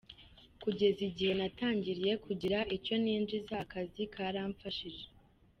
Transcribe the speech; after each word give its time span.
Kugeza 0.63 1.01
igihe 1.09 1.31
natangiriye 1.39 2.13
kugira 2.25 2.57
icyo 2.77 2.95
ninjiza, 3.03 3.53
aka 3.63 3.67
kazi 3.71 4.03
karamfashije. 4.13 5.05